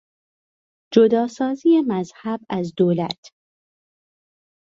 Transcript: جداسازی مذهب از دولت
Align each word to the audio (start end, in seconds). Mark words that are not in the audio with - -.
جداسازی 0.93 1.81
مذهب 1.81 2.39
از 2.49 2.73
دولت 2.77 3.31